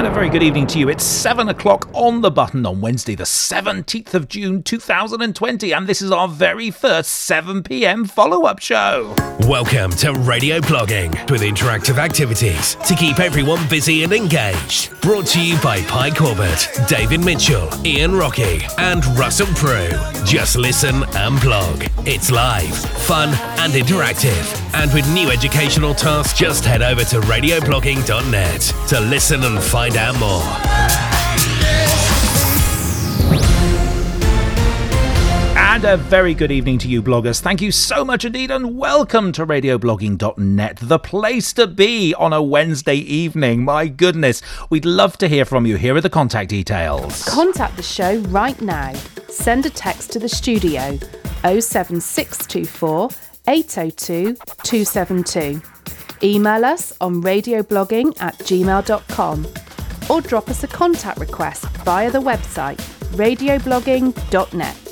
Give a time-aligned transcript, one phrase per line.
[0.00, 0.88] And a very good evening to you.
[0.88, 6.00] It's 7 o'clock on the button on Wednesday, the 17th of June 2020, and this
[6.00, 9.14] is our very first 7 pm follow up show.
[9.40, 14.98] Welcome to Radio Blogging with interactive activities to keep everyone busy and engaged.
[15.02, 19.90] Brought to you by Pie Corbett, David Mitchell, Ian Rockey, and Russell Prue.
[20.24, 21.84] Just listen and blog.
[22.06, 22.74] It's live,
[23.04, 23.28] fun,
[23.58, 24.56] and interactive.
[24.72, 30.18] And with new educational tasks, just head over to radioblogging.net to listen and find out
[30.18, 30.42] more.
[35.56, 37.40] And a very good evening to you, bloggers.
[37.40, 42.42] Thank you so much indeed, and welcome to radioblogging.net, the place to be on a
[42.42, 43.64] Wednesday evening.
[43.64, 45.76] My goodness, we'd love to hear from you.
[45.76, 47.24] Here are the contact details.
[47.24, 48.92] Contact the show right now.
[49.28, 50.98] Send a text to the studio
[51.44, 53.08] 07624
[53.48, 55.62] 802 272.
[56.22, 59.46] Email us on radioblogging at gmail.com
[60.10, 62.78] or drop us a contact request via the website
[63.12, 64.89] radioblogging.net.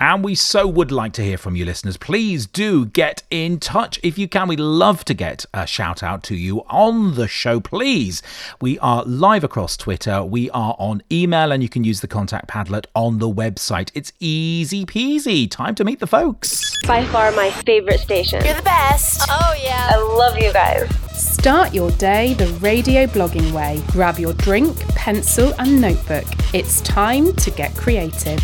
[0.00, 1.98] And we so would like to hear from you, listeners.
[1.98, 4.48] Please do get in touch if you can.
[4.48, 8.22] We'd love to get a shout out to you on the show, please.
[8.62, 12.48] We are live across Twitter, we are on email, and you can use the contact
[12.48, 13.90] Padlet on the website.
[13.92, 15.50] It's easy peasy.
[15.50, 16.74] Time to meet the folks.
[16.86, 18.42] By far my favorite station.
[18.42, 19.28] You're the best.
[19.28, 19.90] Oh, yeah.
[19.90, 20.90] I love you guys.
[21.12, 23.82] Start your day the radio blogging way.
[23.88, 26.24] Grab your drink, pencil, and notebook.
[26.54, 28.40] It's time to get creative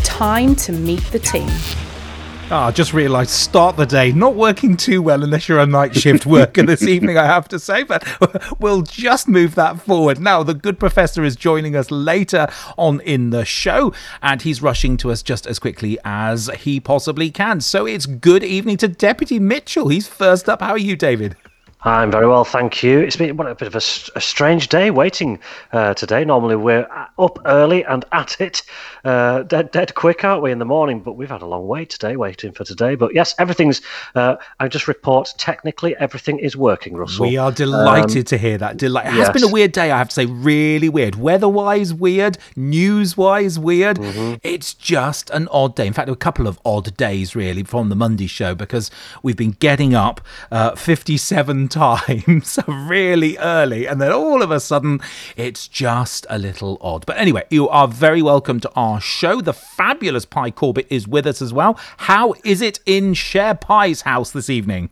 [0.00, 1.48] time to meet the team.
[2.52, 5.94] Ah, I just realised start the day not working too well unless you're a night
[5.94, 8.04] shift worker this evening, I have to say, but
[8.60, 10.18] we'll just move that forward.
[10.18, 14.96] Now, the good professor is joining us later on in the show, and he's rushing
[14.96, 17.60] to us just as quickly as he possibly can.
[17.60, 19.88] So it's good evening to Deputy Mitchell.
[19.88, 20.60] He's first up.
[20.60, 21.36] How are you, David?
[21.82, 22.98] I'm very well, thank you.
[22.98, 23.78] It's been a bit of a,
[24.14, 25.38] a strange day waiting
[25.72, 26.26] uh, today.
[26.26, 26.86] Normally we're
[27.18, 28.62] up early and at it,
[29.02, 31.00] uh, dead, dead quick, aren't we, in the morning?
[31.00, 32.96] But we've had a long wait today, waiting for today.
[32.96, 33.80] But yes, everything's.
[34.14, 37.26] Uh, I just report technically everything is working, Russell.
[37.26, 38.76] We are delighted um, to hear that.
[38.76, 39.06] Delight.
[39.06, 39.32] It has yes.
[39.32, 41.14] been a weird day, I have to say, really weird.
[41.14, 42.36] Weather-wise, weird.
[42.56, 43.96] News-wise, weird.
[43.96, 44.34] Mm-hmm.
[44.42, 45.86] It's just an odd day.
[45.86, 48.90] In fact, a couple of odd days really from the Monday show because
[49.22, 50.20] we've been getting up
[50.50, 55.00] uh, 57 times really early, and then all of a sudden
[55.36, 57.06] it's just a little odd.
[57.06, 59.40] But anyway, you are very welcome to our show.
[59.40, 61.78] The fabulous Pie Corbett is with us as well.
[61.96, 64.90] How is it in Share Pie's house this evening?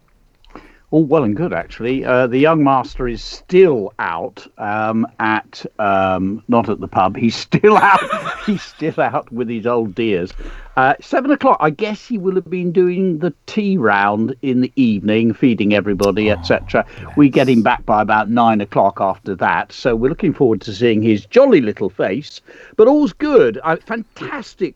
[0.90, 2.04] All well and good actually.
[2.04, 7.16] Uh, the young master is still out um, at um, not at the pub.
[7.16, 8.00] He's still out.
[8.46, 10.32] he's still out with his old dears.
[10.76, 11.58] Uh, seven o'clock.
[11.60, 16.30] I guess he will have been doing the tea round in the evening, feeding everybody,
[16.30, 16.86] oh, etc.
[17.16, 19.72] We get him back by about nine o'clock after that.
[19.72, 22.40] So we're looking forward to seeing his jolly little face.
[22.76, 23.58] But all's good.
[23.62, 24.74] Uh, fantastic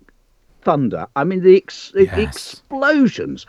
[0.63, 1.07] thunder.
[1.17, 2.19] I mean the ex- yes.
[2.19, 3.47] explosions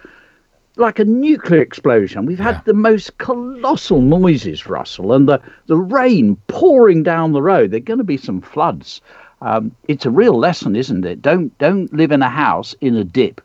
[0.75, 2.25] like a nuclear explosion.
[2.25, 2.61] We've had yeah.
[2.66, 7.72] the most colossal noises, Russell, and the, the rain pouring down the road.
[7.72, 9.01] There are going to be some floods.
[9.41, 11.22] Um, it's a real lesson, isn't it?
[11.22, 13.41] Don't don't live in a house in a dip.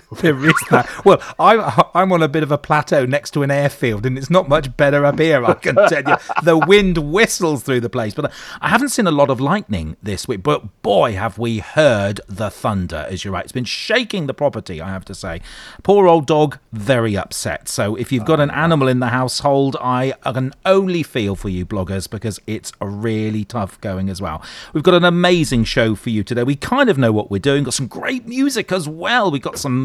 [0.20, 0.88] there is that.
[1.04, 4.30] Well, I'm I'm on a bit of a plateau next to an airfield, and it's
[4.30, 5.44] not much better up here.
[5.44, 8.14] I can tell you, the wind whistles through the place.
[8.14, 10.42] But I haven't seen a lot of lightning this week.
[10.42, 13.06] But boy, have we heard the thunder!
[13.08, 14.80] As you're right, it's been shaking the property.
[14.80, 15.40] I have to say,
[15.82, 17.68] poor old dog, very upset.
[17.68, 21.48] So if you've got an oh, animal in the household, I can only feel for
[21.48, 24.42] you, bloggers, because it's really tough going as well.
[24.72, 26.44] We've got an amazing show for you today.
[26.44, 27.64] We kind of know what we're doing.
[27.64, 29.30] Got some great music as well.
[29.30, 29.81] We've got some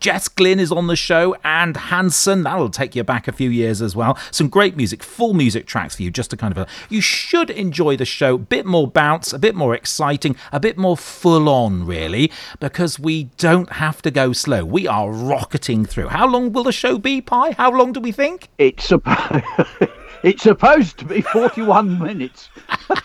[0.00, 2.42] Jess Glynne is on the show and Hanson.
[2.42, 4.18] That'll take you back a few years as well.
[4.30, 6.58] Some great music, full music tracks for you, just to kind of.
[6.58, 8.34] A, you should enjoy the show.
[8.34, 12.98] A bit more bounce, a bit more exciting, a bit more full on, really, because
[12.98, 14.64] we don't have to go slow.
[14.64, 16.08] We are rocketing through.
[16.08, 17.52] How long will the show be, Pie?
[17.52, 18.48] How long do we think?
[18.58, 19.44] It's supposed.
[20.22, 22.48] it's supposed to be 41 minutes.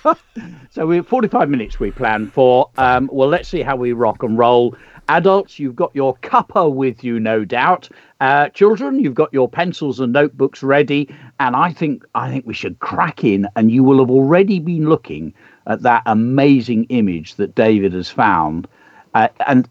[0.71, 2.69] so we're 45 minutes we plan for.
[2.77, 4.75] Um, well, let's see how we rock and roll.
[5.07, 7.89] Adults, you've got your cuppa with you, no doubt.
[8.19, 12.53] Uh, children, you've got your pencils and notebooks ready, and I think I think we
[12.53, 13.47] should crack in.
[13.55, 15.33] And you will have already been looking
[15.67, 18.67] at that amazing image that David has found.
[19.13, 19.67] Uh, and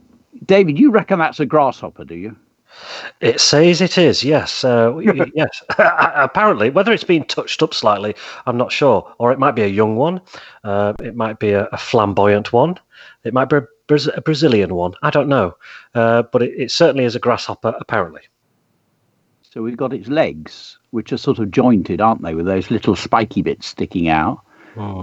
[0.47, 2.37] David, you reckon that's a grasshopper, do you?
[3.21, 4.65] It says it is, yes.
[4.65, 4.97] Uh,
[5.35, 5.63] yes.
[5.79, 8.15] Apparently, whether it's been touched up slightly,
[8.47, 9.13] I'm not sure.
[9.19, 10.21] Or it might be a young one.
[10.65, 12.79] Uh, it might be a, a, flamboyant one.
[13.23, 14.95] It might be a a Brazilian one.
[15.03, 15.57] I don't know,
[15.95, 18.23] uh, but it, it, certainly is a grasshopper, apparently.
[19.43, 22.97] So we've got its legs, which are sort of jointed, aren't they, with those little
[22.97, 24.41] spiky bits sticking out.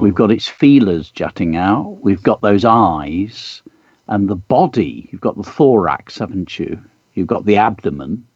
[0.02, 2.00] We've got its feelers jutting out.
[2.02, 3.62] We've got those eyes
[4.10, 5.08] and the body.
[5.12, 6.84] You've got the thorax, haven't you?
[7.14, 8.28] You've got the abdomen.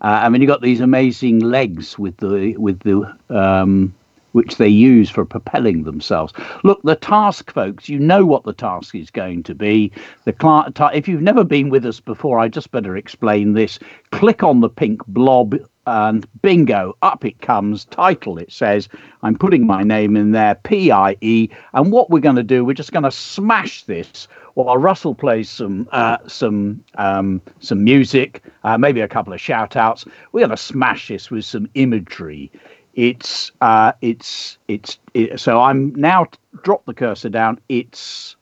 [0.00, 3.92] Uh, I mean, you've got these amazing legs with the with the um,
[4.32, 6.32] which they use for propelling themselves.
[6.64, 7.88] Look, the task, folks.
[7.88, 9.92] You know what the task is going to be.
[10.24, 13.78] The cli- ta- if you've never been with us before, I just better explain this.
[14.12, 17.86] Click on the pink blob and bingo, up it comes.
[17.86, 18.90] Title it says,
[19.22, 21.48] I'm putting my name in there, P I E.
[21.72, 25.48] And what we're going to do, we're just going to smash this while Russell plays
[25.48, 30.04] some uh, some um, some music, uh, maybe a couple of shout outs.
[30.32, 32.52] We're going to smash this with some imagery.
[32.98, 36.26] It's uh, it's it's it, so I'm now
[36.64, 37.60] drop the cursor down.
[37.68, 38.34] It's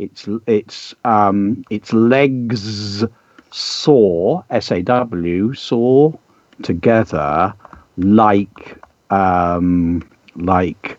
[0.00, 3.04] it's it's um, it's legs
[3.52, 6.12] saw S A W saw
[6.64, 7.54] together
[7.96, 10.02] like um,
[10.34, 10.98] like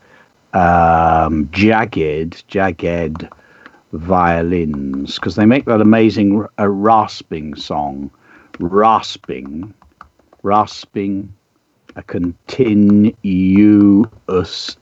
[0.53, 3.27] um, jagged jagged
[3.91, 5.15] violins.
[5.15, 8.09] Because they make that amazing uh, rasping song.
[8.59, 9.73] Rasping.
[10.43, 11.33] Rasping
[11.95, 13.17] a continuous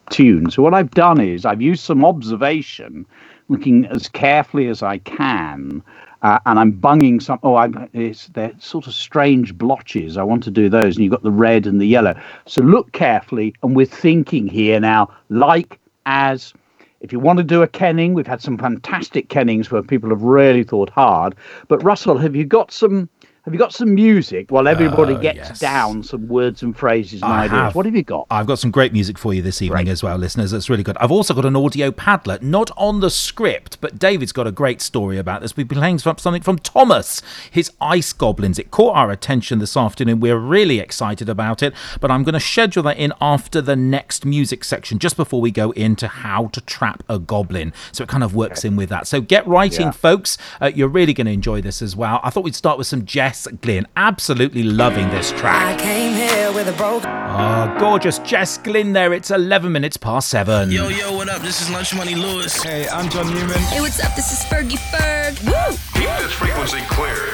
[0.10, 3.06] tune so what i've done is i've used some observation
[3.50, 5.84] looking as carefully as i can
[6.24, 7.38] uh, and I'm bunging some.
[7.44, 10.18] Oh, I'm, it's they're sort of strange blotches.
[10.18, 12.16] I want to do those, and you've got the red and the yellow.
[12.46, 16.54] So look carefully, and we're thinking here now, like as.
[17.02, 20.22] If you want to do a kenning, we've had some fantastic kennings where people have
[20.22, 21.36] really thought hard.
[21.68, 23.10] But Russell, have you got some?
[23.46, 25.60] Have you got some music while everybody Oh, gets yes.
[25.60, 27.52] down some words and phrases and I ideas?
[27.52, 27.76] have.
[27.76, 28.26] What have you got?
[28.32, 29.92] I've got some great music for you this evening Great.
[29.92, 30.52] as well, listeners.
[30.52, 30.96] That's really good.
[31.02, 34.80] I've also got an audio padlet, not on the script, but David's got a great
[34.82, 35.58] story about this.
[35.58, 38.60] We've been playing something from Thomas, his Ice Goblins.
[38.60, 40.22] It caught our attention this afternoon.
[40.22, 44.26] We're really excited about it, but I'm going to schedule that in after the next
[44.26, 47.74] music section, just before we go into how to trap a goblin.
[47.92, 49.06] So it kind of works in with that.
[49.06, 49.92] So get writing, Yeah.
[49.92, 50.38] folks.
[50.62, 52.22] Uh, you're really going to enjoy this as well.
[52.24, 53.04] I thought we'd start with some
[53.34, 53.88] Jess Glynne.
[53.96, 55.80] Absolutely loving this track.
[55.80, 57.10] I came here with a broken.
[57.10, 59.12] Oh, gorgeous Jess Glynne there.
[59.12, 60.70] It's 11 minutes past seven.
[60.70, 61.42] Yo, yo, what up?
[61.42, 62.62] This is Lunch Money Lewis.
[62.62, 63.58] Hey, I'm John Newman.
[63.58, 64.16] Hey, what's up?
[64.16, 65.44] This is Fergie Ferg.
[65.46, 65.76] Woo!
[66.00, 67.34] Keep this frequency clear.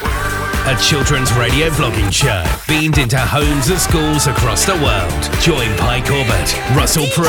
[0.72, 5.42] A children's radio blogging show beamed into homes and schools across the world.
[5.42, 7.28] Join Pie Corbett, Russell Prue,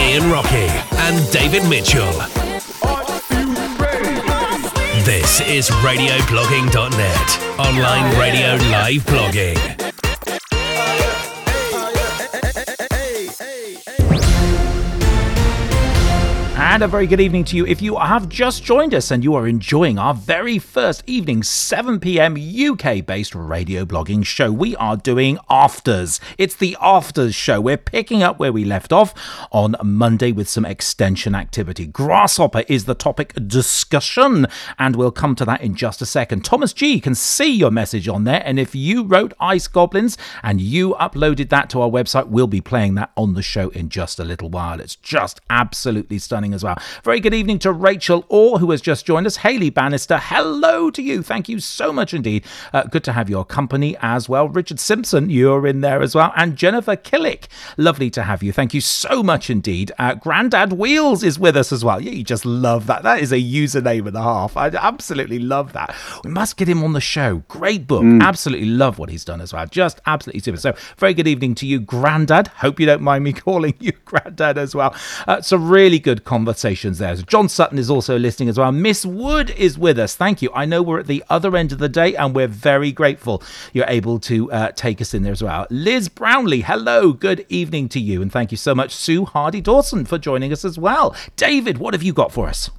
[0.00, 2.41] Ian Rockey, and David Mitchell.
[5.04, 9.81] This is radioblogging.net, online oh, radio live blogging.
[16.72, 17.66] And a very good evening to you.
[17.66, 22.00] If you have just joined us and you are enjoying our very first evening 7
[22.00, 22.34] p.m.
[22.34, 26.18] UK based radio blogging show, we are doing Afters.
[26.38, 27.60] It's the Afters show.
[27.60, 29.12] We're picking up where we left off
[29.52, 31.86] on Monday with some extension activity.
[31.86, 34.46] Grasshopper is the topic discussion,
[34.78, 36.42] and we'll come to that in just a second.
[36.42, 40.58] Thomas G can see your message on there, and if you wrote Ice Goblins and
[40.58, 44.18] you uploaded that to our website, we'll be playing that on the show in just
[44.18, 44.80] a little while.
[44.80, 46.76] It's just absolutely stunning as well.
[47.04, 49.36] Very good evening to Rachel Orr, who has just joined us.
[49.36, 51.22] Haley Bannister, hello to you.
[51.22, 52.44] Thank you so much indeed.
[52.72, 54.48] Uh, good to have your company as well.
[54.48, 56.32] Richard Simpson, you're in there as well.
[56.36, 57.46] And Jennifer Killick,
[57.76, 58.52] lovely to have you.
[58.52, 59.92] Thank you so much indeed.
[59.98, 62.00] Uh, Grandad Wheels is with us as well.
[62.00, 63.02] Yeah, you just love that.
[63.02, 64.56] That is a username and a half.
[64.56, 65.94] I absolutely love that.
[66.24, 67.42] We must get him on the show.
[67.48, 68.04] Great book.
[68.20, 69.66] Absolutely love what he's done as well.
[69.66, 70.58] Just absolutely super.
[70.58, 72.48] So, very good evening to you, Grandad.
[72.48, 74.94] Hope you don't mind me calling you Grandad as well.
[75.26, 77.16] Uh, a really good conversations there.
[77.16, 78.70] So John Sutton is also listening as well.
[78.72, 80.14] Miss Wood is with us.
[80.14, 80.50] Thank you.
[80.54, 83.42] I know we're at the other end of the day and we're very grateful
[83.72, 85.66] you're able to uh, take us in there as well.
[85.70, 87.14] Liz Brownlee, hello.
[87.14, 88.20] Good evening to you.
[88.20, 91.16] And thank you so much, Sue Hardy Dawson, for joining us as well.
[91.36, 92.70] David, what have you got for us?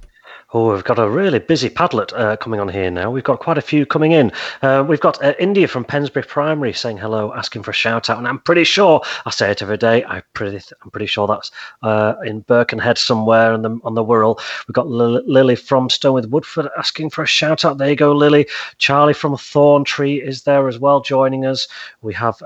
[0.56, 3.10] Oh, we've got a really busy Padlet uh, coming on here now.
[3.10, 4.30] We've got quite a few coming in.
[4.62, 8.18] Uh, we've got uh, India from Pensbury Primary saying hello, asking for a shout out,
[8.18, 10.04] and I'm pretty sure I say it every day.
[10.04, 11.50] I pretty, I'm pretty sure that's
[11.82, 14.38] uh, in Birkenhead somewhere on the on the Wirral.
[14.68, 17.78] We've got Lily, Lily from Stonewith Woodford asking for a shout out.
[17.78, 18.46] There you go, Lily.
[18.78, 21.66] Charlie from Thorn Tree is there as well, joining us.
[22.00, 22.40] We have.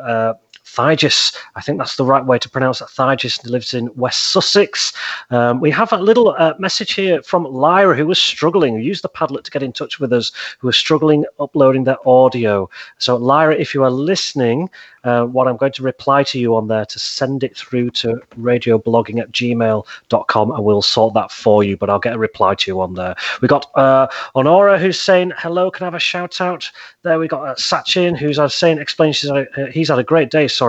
[0.79, 1.37] Thygis.
[1.57, 2.87] I think that's the right way to pronounce it.
[2.87, 4.93] Thygis lives in West Sussex.
[5.31, 9.03] Um, we have a little uh, message here from Lyra, who was struggling, who used
[9.03, 10.31] the Padlet to get in touch with us,
[10.61, 12.71] who was struggling uploading their audio.
[12.99, 14.71] So, Lyra, if you are listening,
[15.09, 18.21] uh, what I'm going to reply to you on there to send it through to
[18.39, 21.77] radioblogging at gmail.com and we'll sort that for you.
[21.77, 23.15] But I'll get a reply to you on there.
[23.41, 25.71] We got uh, Honora who's saying hello.
[25.71, 26.71] Can I have a shout out?
[27.03, 29.99] There we got uh, Sachin who's uh, saying explains he's had, a, uh, he's had
[29.99, 30.47] a great day.
[30.47, 30.68] Sorry,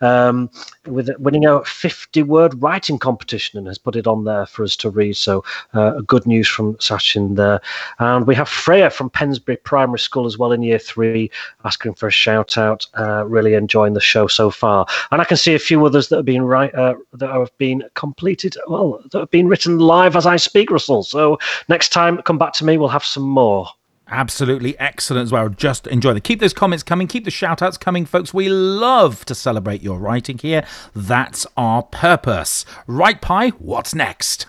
[0.00, 0.50] um,
[0.86, 4.76] with winning a 50 word writing competition and has put it on there for us
[4.76, 5.16] to read.
[5.16, 7.60] So uh, good news from Sachin there.
[7.98, 11.30] And we have Freya from Pensbury Primary School as well in year three
[11.64, 12.86] asking for a shout out.
[12.98, 14.86] Uh, really enjoying the show so far.
[15.10, 17.84] And I can see a few others that have been right uh, that have been
[17.94, 18.56] completed.
[18.68, 21.02] Well, that have been written live as I speak, Russell.
[21.02, 21.38] So
[21.68, 22.78] next time, come back to me.
[22.78, 23.68] We'll have some more.
[24.10, 25.48] Absolutely excellent as well.
[25.48, 26.20] Just enjoy them.
[26.20, 27.06] Keep those comments coming.
[27.06, 28.34] Keep the shout outs coming, folks.
[28.34, 30.66] We love to celebrate your writing here.
[30.94, 32.64] That's our purpose.
[32.88, 34.46] Right, Pie, what's next?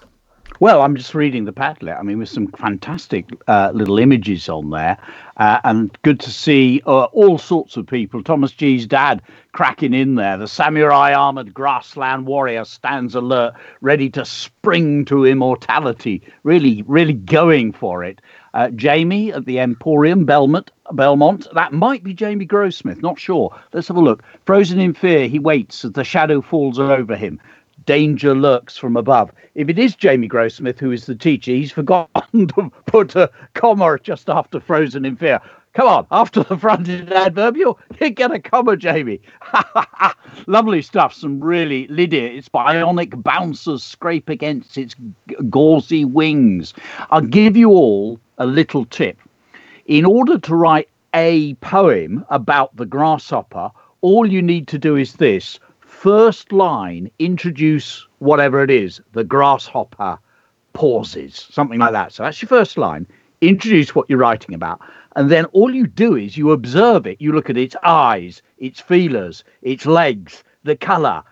[0.60, 2.00] Well, I'm just reading the Padlet.
[2.00, 4.96] I mean, with some fantastic uh, little images on there,
[5.38, 8.22] uh, and good to see uh, all sorts of people.
[8.22, 10.38] Thomas G's dad cracking in there.
[10.38, 16.22] The samurai armored grassland warrior stands alert, ready to spring to immortality.
[16.44, 18.22] Really, really going for it.
[18.54, 20.72] Uh, Jamie at the Emporium, Belmont.
[20.92, 21.48] Belmont.
[21.54, 23.02] That might be Jamie Grossmith.
[23.02, 23.58] Not sure.
[23.74, 24.24] Let's have a look.
[24.46, 27.40] Frozen in fear, he waits as the shadow falls over him
[27.86, 29.32] danger lurks from above.
[29.56, 33.98] If it is Jamie Grossmith who is the teacher, he's forgotten to put a comma
[34.02, 35.40] just after Frozen in Fear.
[35.74, 39.22] Come on, after the fronted adverbial, get a comma, Jamie.
[40.48, 41.14] Lovely stuff.
[41.14, 42.30] Some really Lydia.
[42.30, 44.96] Its bionic bouncers scrape against its
[45.50, 46.74] gauzy wings.
[47.10, 49.20] I'll give you all a little tip.
[49.86, 53.70] In order to write a poem about the grasshopper,
[54.02, 55.60] all you need to do is this.
[55.82, 60.18] First line introduce whatever it is the grasshopper
[60.74, 62.14] pauses something like that.
[62.14, 63.06] So that's your first line.
[63.42, 64.82] Introduce what you're writing about.
[65.16, 67.22] And then all you do is you observe it.
[67.22, 71.24] You look at its eyes its feelers its legs the color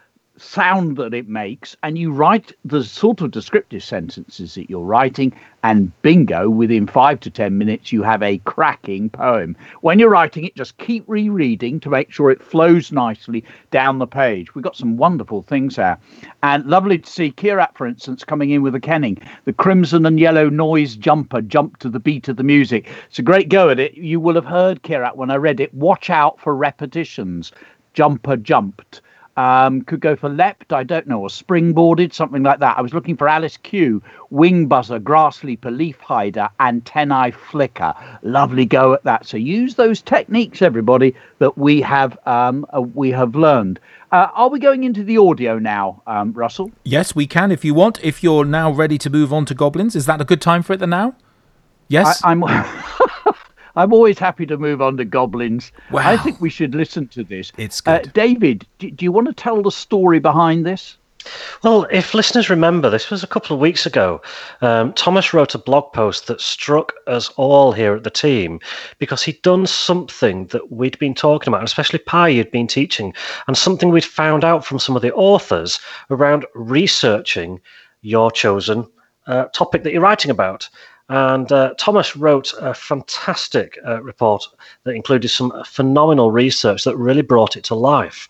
[0.41, 5.33] sound that it makes and you write the sort of descriptive sentences that you're writing
[5.63, 9.55] and bingo within 5 to 10 minutes you have a cracking poem.
[9.81, 14.07] When you're writing it just keep rereading to make sure it flows nicely down the
[14.07, 14.55] page.
[14.55, 15.97] We've got some wonderful things there
[16.43, 19.17] and lovely to see Kirat for instance coming in with a kenning.
[19.45, 22.87] The crimson and yellow noise jumper jumped to the beat of the music.
[23.09, 23.95] It's a great go at it.
[23.95, 27.51] You will have heard Kirat when I read it watch out for repetitions.
[27.93, 29.01] Jumper jumped
[29.39, 32.77] um, could go for leapt, I don't know, or springboarded, something like that.
[32.77, 37.93] I was looking for Alice Q, wing buzzer, grass leaper, leaf hider, antennae flicker.
[38.21, 39.25] Lovely go at that.
[39.25, 43.79] So use those techniques, everybody, that we have um, uh, we have learned.
[44.11, 46.69] Uh, are we going into the audio now, um, Russell?
[46.83, 47.97] Yes, we can if you want.
[48.03, 50.73] If you're now ready to move on to goblins, is that a good time for
[50.73, 51.15] it then now?
[51.87, 52.21] Yes.
[52.25, 52.43] I, I'm.
[53.75, 55.71] I'm always happy to move on to goblins.
[55.91, 56.01] Wow.
[56.07, 57.51] I think we should listen to this.
[57.57, 57.99] It's Uh.
[58.13, 60.97] David, do, do you want to tell the story behind this?
[61.63, 64.21] Well, if listeners remember, this was a couple of weeks ago.
[64.61, 68.59] Um, Thomas wrote a blog post that struck us all here at the team
[68.99, 73.13] because he'd done something that we'd been talking about, and especially Pie had been teaching,
[73.47, 77.59] and something we'd found out from some of the authors around researching
[78.01, 78.87] your chosen
[79.27, 80.69] uh, topic that you're writing about.
[81.09, 84.43] And uh, Thomas wrote a fantastic uh, report
[84.83, 88.29] that included some phenomenal research that really brought it to life.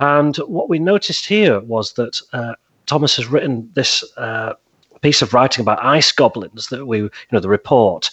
[0.00, 2.54] And what we noticed here was that uh,
[2.86, 4.54] Thomas has written this uh,
[5.00, 8.10] piece of writing about ice goblins that we, you know, the report,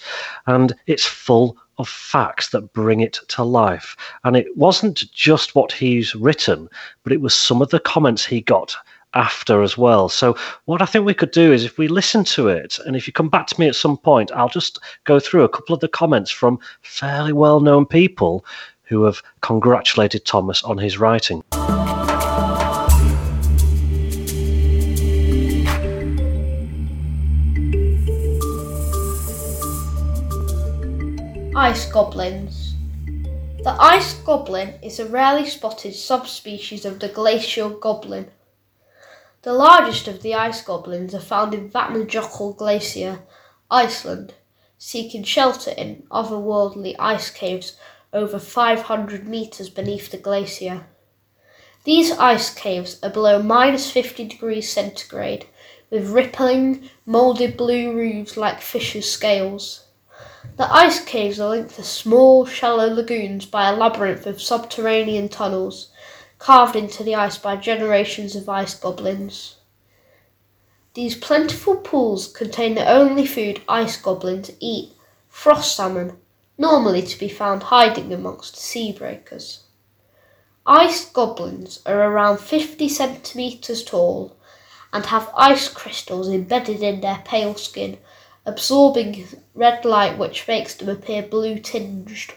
[0.48, 3.98] and it's full of facts that bring it to life.
[4.24, 6.70] And it wasn't just what he's written,
[7.04, 8.76] but it was some of the comments he got
[9.14, 10.10] after as well.
[10.10, 13.08] So what I think we could do is if we listen to it and if
[13.08, 15.82] you come back to me at some point, I'll just go through a couple of
[15.82, 18.46] the comments from fairly well-known people
[18.84, 21.44] who have congratulated Thomas on his writing.
[31.56, 32.76] Ice goblins.
[33.64, 38.28] The ice goblin is a rarely spotted subspecies of the glacial goblin.
[39.44, 43.24] The largest of the ice goblins are found in Vatnajökull Glacier,
[43.70, 44.36] Iceland,
[44.78, 47.76] seeking shelter in otherworldly ice caves
[48.14, 50.88] over 500 meters beneath the glacier.
[51.84, 55.46] These ice caves are below minus 50 degrees centigrade,
[55.90, 59.88] with rippling, moulded blue roofs like fish's scales.
[60.56, 65.90] The ice caves are linked to small, shallow lagoons by a labyrinth of subterranean tunnels,
[66.44, 69.56] carved into the ice by generations of ice goblins.
[70.94, 74.92] These plentiful pools contain the only food ice goblins eat
[75.30, 76.18] frost salmon,
[76.58, 79.64] normally to be found hiding amongst sea breakers.
[80.66, 84.36] Ice goblins are around 50 centimetres tall
[84.92, 87.98] and have ice crystals embedded in their pale skin,
[88.46, 92.34] absorbing red light which makes them appear blue tinged.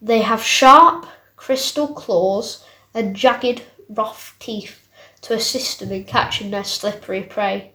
[0.00, 4.88] They have sharp crystal claws and jagged, rough teeth
[5.22, 7.72] to assist them in catching their slippery prey.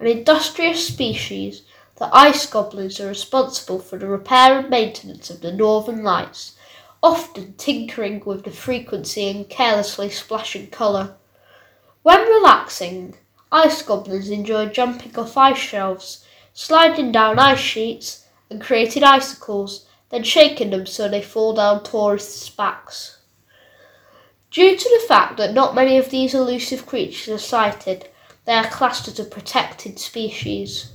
[0.00, 1.62] An industrious species,
[1.96, 6.54] the ice goblins are responsible for the repair and maintenance of the northern lights,
[7.02, 11.16] often tinkering with the frequency and carelessly splashing colour.
[12.02, 13.16] When relaxing,
[13.50, 20.22] ice goblins enjoy jumping off ice shelves, sliding down ice sheets, and creating icicles, then
[20.22, 23.17] shaking them so they fall down tourists' backs.
[24.50, 28.08] Due to the fact that not many of these elusive creatures are sighted,
[28.46, 30.92] they are classed as a protected species.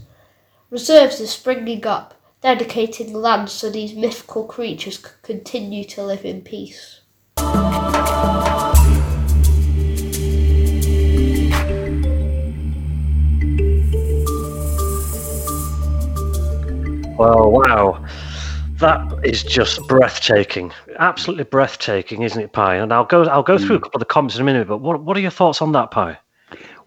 [0.72, 6.42] Reserves are springing up, dedicating land so these mythical creatures can continue to live in
[6.42, 7.02] peace.
[17.16, 18.03] Well, wow.
[18.84, 20.74] That is just breathtaking.
[21.00, 22.76] Absolutely breathtaking, isn't it, Pie?
[22.76, 23.84] And I'll go I'll go through a mm.
[23.84, 25.90] couple of the comments in a minute, but what what are your thoughts on that,
[25.90, 26.18] Pie?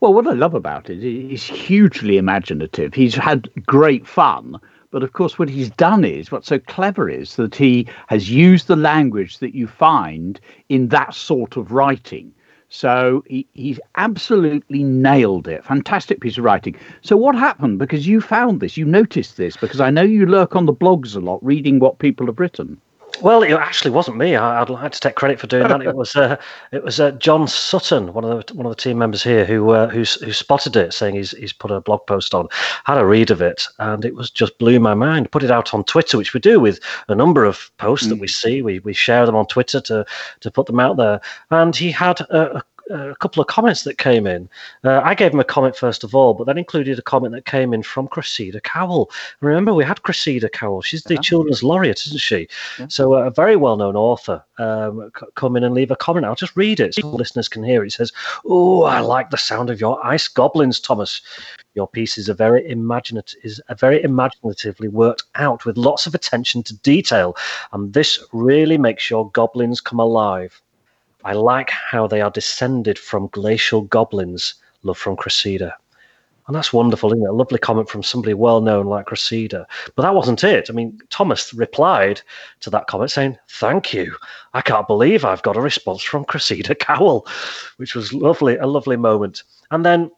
[0.01, 2.93] Well, what I love about it is he's hugely imaginative.
[2.93, 4.61] He's had great fun.
[4.91, 8.67] But of course, what he's done is what's so clever is that he has used
[8.67, 10.39] the language that you find
[10.69, 12.31] in that sort of writing.
[12.69, 15.65] So he, he's absolutely nailed it.
[15.65, 16.77] Fantastic piece of writing.
[17.01, 17.79] So what happened?
[17.79, 21.15] Because you found this, you noticed this, because I know you lurk on the blogs
[21.17, 22.81] a lot, reading what people have written.
[23.23, 24.37] Well, it actually wasn't me.
[24.37, 25.83] I, would like to take credit for doing that.
[25.83, 26.37] It was uh,
[26.73, 29.71] it was uh, John Sutton, one of the one of the team members here, who
[29.71, 32.49] uh, who who spotted it, saying he's he's put a blog post on.
[32.85, 35.31] Had a read of it, and it was just blew my mind.
[35.31, 38.11] Put it out on Twitter, which we do with a number of posts mm.
[38.11, 38.63] that we see.
[38.63, 40.07] We we share them on Twitter to
[40.41, 41.21] to put them out there.
[41.51, 44.49] And he had a, a a couple of comments that came in.
[44.85, 47.45] Uh, I gave him a comment first of all, but that included a comment that
[47.45, 49.11] came in from Cressida Cowell.
[49.41, 50.83] Remember, we had Cressida Cowell.
[50.83, 51.21] She's the yeah.
[51.21, 52.49] children's laureate, isn't she?
[52.79, 52.87] Yeah.
[52.89, 56.27] So uh, a very well-known author um, come in and leave a comment.
[56.27, 57.89] I'll just read it so listeners can hear it.
[57.89, 58.13] It says,
[58.45, 61.21] "Oh, I like the sound of your ice goblins, Thomas.
[61.75, 66.15] Your piece is a very imaginative, is a very imaginatively worked out with lots of
[66.15, 67.37] attention to detail,
[67.73, 70.63] and this really makes your goblins come alive."
[71.27, 75.75] I like how they are descended from glacial goblins, love from Cressida.
[76.47, 77.29] And that's wonderful, isn't it?
[77.29, 79.67] A lovely comment from somebody well known like Cressida.
[79.97, 80.71] But that wasn't it.
[80.71, 82.21] I mean, Thomas replied
[82.61, 84.15] to that comment saying, Thank you.
[84.55, 87.27] I can't believe I've got a response from Cressida Cowell,
[87.79, 89.43] which was lovely, a lovely moment.
[89.73, 90.13] And then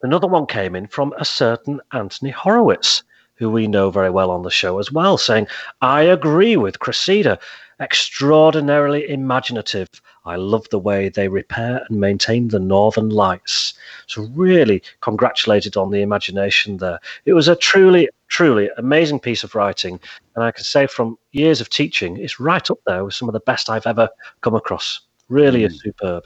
[0.00, 3.02] another one came in from a certain Anthony Horowitz,
[3.34, 5.48] who we know very well on the show as well, saying,
[5.82, 7.38] I agree with Cressida.
[7.78, 9.88] Extraordinarily imaginative.
[10.24, 13.74] I love the way they repair and maintain the Northern Lights.
[14.06, 16.98] So, really congratulated on the imagination there.
[17.26, 20.00] It was a truly, truly amazing piece of writing.
[20.34, 23.34] And I can say from years of teaching, it's right up there with some of
[23.34, 24.08] the best I've ever
[24.40, 25.00] come across.
[25.28, 25.66] Really mm.
[25.66, 26.24] is superb.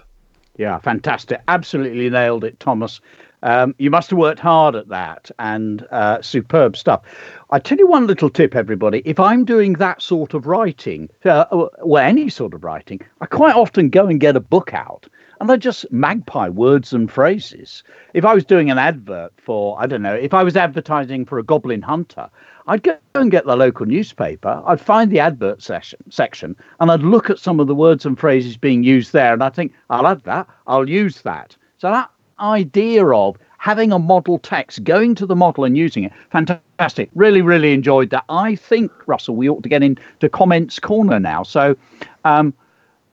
[0.57, 1.41] Yeah, fantastic.
[1.49, 3.01] Absolutely nailed it, Thomas.
[3.43, 7.03] Um, you must have worked hard at that and uh, superb stuff.
[7.51, 9.03] I tell you one little tip, everybody.
[9.05, 11.47] If I'm doing that sort of writing, uh,
[11.83, 15.09] well, any sort of writing, I quite often go and get a book out
[15.41, 17.83] and I just magpie words and phrases.
[18.13, 21.39] If I was doing an advert for, I don't know, if I was advertising for
[21.39, 22.29] a goblin hunter,
[22.67, 27.01] I'd go and get the local newspaper, I'd find the advert session, section, and I'd
[27.01, 30.07] look at some of the words and phrases being used there, and I think, I'll
[30.07, 31.57] add that, I'll use that.
[31.79, 36.13] So that idea of having a model text, going to the model and using it.
[36.31, 37.11] Fantastic.
[37.15, 38.25] Really, really enjoyed that.
[38.31, 41.43] I think, Russell, we ought to get into comments corner now.
[41.43, 41.77] So,
[42.25, 42.55] um,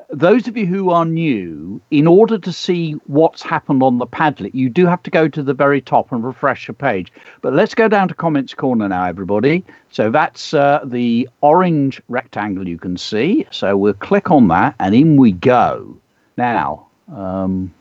[0.09, 4.53] those of you who are new, in order to see what's happened on the Padlet,
[4.53, 7.11] you do have to go to the very top and refresh your page.
[7.41, 9.65] But let's go down to comments corner now, everybody.
[9.91, 13.45] So that's uh, the orange rectangle you can see.
[13.51, 15.97] So we'll click on that and in we go.
[16.37, 17.73] Now, um,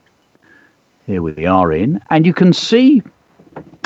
[1.06, 3.02] here we are in, and you can see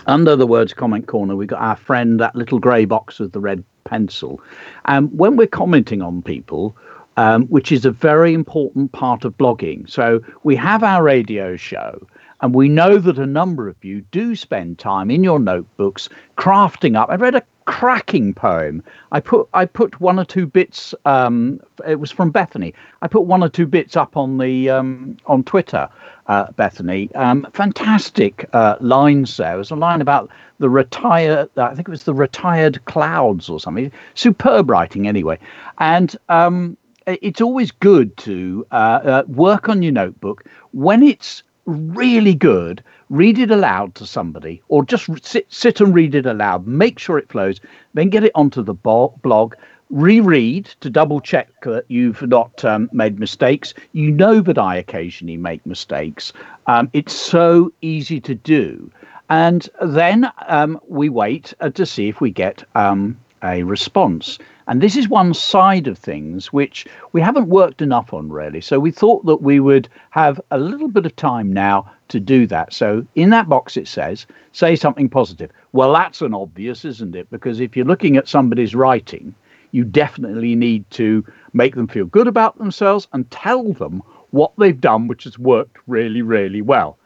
[0.07, 3.41] under the words comment corner, we've got our friend, that little grey box with the
[3.41, 4.41] red pencil.
[4.87, 6.75] And um, when we're commenting on people,
[7.17, 9.89] um, which is a very important part of blogging.
[9.91, 12.07] So we have our radio show,
[12.41, 16.97] and we know that a number of you do spend time in your notebooks crafting
[16.97, 17.11] up.
[17.11, 18.83] I read a cracking poem.
[19.13, 20.95] I put I put one or two bits.
[21.05, 22.75] Um, it was from Bethany.
[23.03, 25.89] I put one or two bits up on the um, on Twitter.
[26.27, 29.55] Uh, Bethany, um, fantastic uh, lines there.
[29.55, 31.51] It was a line about the retired.
[31.57, 33.91] I think it was the retired clouds or something.
[34.15, 35.41] Superb writing, anyway.
[35.79, 42.35] And um, it's always good to uh, uh work on your notebook when it's really
[42.35, 46.67] good, read it aloud to somebody, or just sit, sit and read it aloud.
[46.67, 47.61] Make sure it flows.
[47.93, 49.55] Then get it onto the blog.
[49.91, 53.75] Reread to double check that you've not um, made mistakes.
[53.93, 56.33] You know that I occasionally make mistakes.
[56.69, 58.91] Um, it's so easy to do.
[59.29, 64.39] And then um, we wait uh, to see if we get um, a response.
[64.67, 68.61] And this is one side of things which we haven't worked enough on really.
[68.61, 72.47] So we thought that we would have a little bit of time now to do
[72.49, 72.73] that.
[72.73, 75.51] So in that box it says, say something positive.
[75.73, 77.31] Well, that's an obvious, isn't it?
[77.31, 79.35] Because if you're looking at somebody's writing,
[79.73, 84.81] you definitely need to make them feel good about themselves and tell them what they've
[84.81, 86.97] done, which has worked really, really well.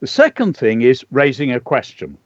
[0.00, 2.18] The second thing is raising a question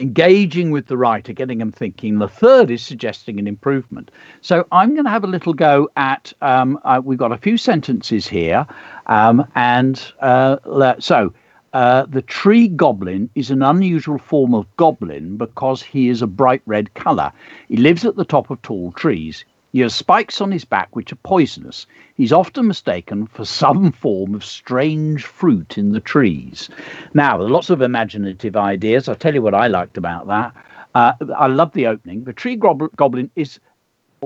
[0.00, 2.18] engaging with the writer, getting them thinking.
[2.18, 4.10] The third is suggesting an improvement.
[4.40, 6.32] So I'm going to have a little go at.
[6.40, 8.66] Um, uh, we've got a few sentences here,
[9.06, 11.32] um, and uh, so.
[11.72, 16.62] Uh, the tree goblin is an unusual form of goblin because he is a bright
[16.64, 17.30] red color.
[17.68, 19.44] He lives at the top of tall trees.
[19.76, 21.86] He has spikes on his back which are poisonous.
[22.14, 26.70] He's often mistaken for some form of strange fruit in the trees.
[27.12, 29.06] Now, lots of imaginative ideas.
[29.06, 30.56] I'll tell you what I liked about that.
[30.94, 32.24] Uh, I love the opening.
[32.24, 33.60] The tree goblin is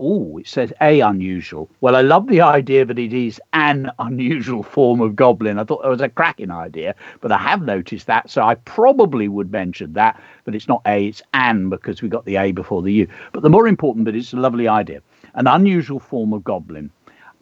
[0.03, 1.69] Oh, it says a unusual.
[1.83, 5.59] Well, I love the idea that it is an unusual form of goblin.
[5.59, 9.29] I thought that was a cracking idea, but I have noticed that, so I probably
[9.29, 10.19] would mention that.
[10.47, 13.09] But it's not a, it's an because we got the a before the u.
[13.33, 15.03] But the more important bit, it's a lovely idea
[15.35, 16.91] an unusual form of goblin.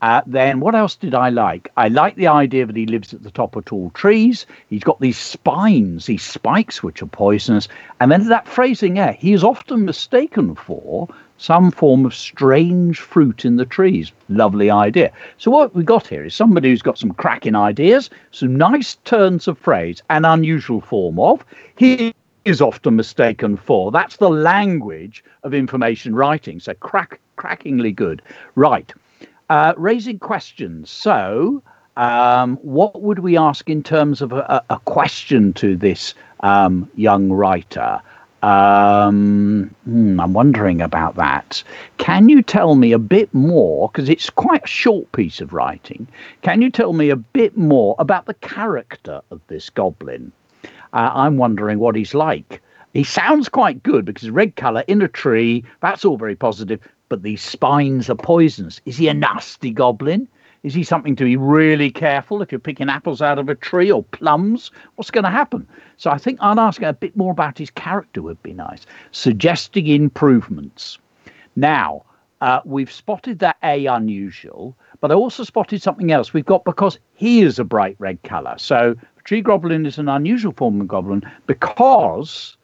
[0.00, 1.70] Uh, then what else did I like?
[1.76, 4.46] I like the idea that he lives at the top of tall trees.
[4.68, 7.68] He's got these spines, these spikes which are poisonous.
[8.00, 13.44] And then that phrasing there, he is often mistaken for some form of strange fruit
[13.44, 14.12] in the trees.
[14.28, 15.10] Lovely idea.
[15.38, 19.48] So what we got here is somebody who's got some cracking ideas, some nice turns
[19.48, 21.44] of phrase, an unusual form of.
[21.76, 23.90] He is often mistaken for.
[23.90, 26.60] That's the language of information writing.
[26.60, 28.20] So crack, crackingly good.
[28.54, 28.92] Right.
[29.48, 30.90] Uh, raising questions.
[30.90, 31.62] So,
[31.96, 37.30] um, what would we ask in terms of a, a question to this um, young
[37.32, 38.00] writer?
[38.42, 41.62] Um, hmm, I'm wondering about that.
[41.96, 43.88] Can you tell me a bit more?
[43.88, 46.06] Because it's quite a short piece of writing.
[46.42, 50.30] Can you tell me a bit more about the character of this goblin?
[50.92, 52.62] Uh, I'm wondering what he's like.
[52.94, 57.22] He sounds quite good because red colour in a tree, that's all very positive, but
[57.22, 58.80] these spines are poisonous.
[58.86, 60.28] Is he a nasty goblin?
[60.62, 63.90] Is he something to be really careful if you're picking apples out of a tree
[63.90, 64.70] or plums?
[64.96, 65.66] What's going to happen?
[65.96, 68.84] So I think I'd ask a bit more about his character would be nice.
[69.12, 70.98] Suggesting improvements.
[71.54, 72.04] Now,
[72.40, 76.32] uh, we've spotted that A unusual, but I also spotted something else.
[76.32, 78.54] We've got because he is a bright red colour.
[78.58, 78.96] So
[79.28, 82.56] Tree goblin is an unusual form of goblin because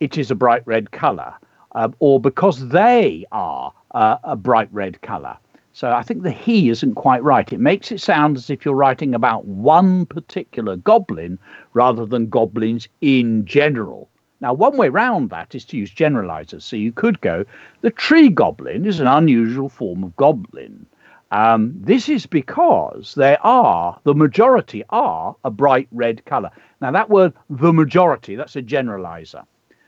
[0.00, 1.34] it is a bright red color,
[1.74, 5.36] uh, or because they are uh, a bright red color.
[5.76, 7.52] So I think the he isn't quite right.
[7.52, 11.38] It makes it sound as if you're writing about one particular goblin
[11.74, 14.08] rather than goblins in general.
[14.40, 16.62] Now, one way round that is to use generalizers.
[16.62, 17.44] So you could go,
[17.82, 20.86] the tree goblin is an unusual form of goblin.
[21.30, 26.52] Um, this is because they are, the majority are a bright red color.
[26.80, 29.44] Now, that word, the majority, that's a generalizer.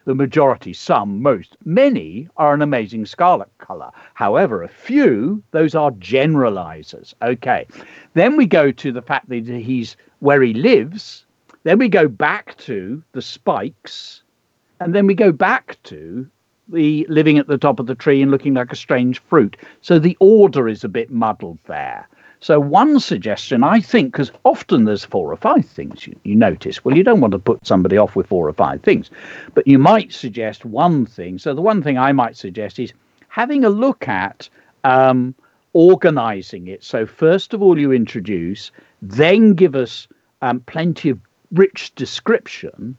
[0.08, 3.90] The majority, some, most, many are an amazing scarlet color.
[4.14, 7.12] However, a few, those are generalizers.
[7.20, 7.66] Okay.
[8.14, 11.26] Then we go to the fact that he's where he lives.
[11.64, 14.22] Then we go back to the spikes.
[14.80, 16.26] And then we go back to
[16.68, 19.58] the living at the top of the tree and looking like a strange fruit.
[19.82, 22.08] So the order is a bit muddled there.
[22.40, 26.84] So one suggestion, I think, because often there's four or five things you, you notice.
[26.84, 29.10] Well, you don't want to put somebody off with four or five things,
[29.54, 31.38] but you might suggest one thing.
[31.38, 32.92] So the one thing I might suggest is
[33.28, 34.48] having a look at
[34.84, 35.34] um,
[35.72, 36.84] organizing it.
[36.84, 38.70] So first of all, you introduce,
[39.02, 40.06] then give us
[40.40, 41.18] um, plenty of
[41.52, 42.96] rich description,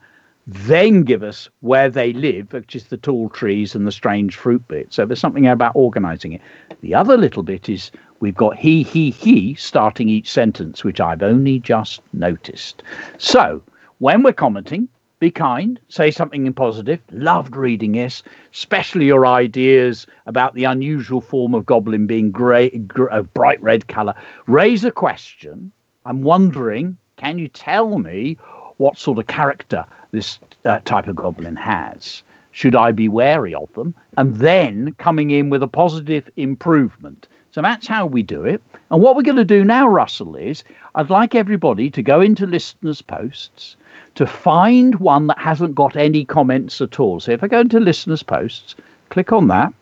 [0.51, 4.67] then give us where they live, which is the tall trees and the strange fruit
[4.67, 4.91] bit.
[4.91, 6.41] So there's something about organizing it.
[6.81, 11.21] The other little bit is we've got he, he, he starting each sentence, which I've
[11.21, 12.81] only just noticed.
[13.19, 13.62] So
[13.99, 16.99] when we're commenting, be kind, say something in positive.
[17.12, 23.09] Loved reading this, especially your ideas about the unusual form of goblin being grey, gr-
[23.09, 24.15] a bright red colour.
[24.47, 25.71] Raise a question.
[26.05, 28.38] I'm wondering, can you tell me
[28.79, 32.23] what sort of character this uh, type of goblin has?
[32.51, 33.93] Should I be wary of them?
[34.17, 37.27] And then coming in with a positive improvement.
[37.51, 38.61] So that's how we do it.
[38.89, 40.63] And what we're going to do now, Russell, is
[40.95, 43.75] I'd like everybody to go into listeners' posts
[44.15, 47.19] to find one that hasn't got any comments at all.
[47.19, 48.75] So if I go into listeners' posts,
[49.09, 49.73] click on that.